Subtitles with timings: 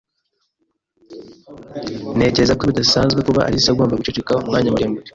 [2.15, 5.07] Ntekereza ko bidasanzwe kuba Alice agomba guceceka umwanya muremure.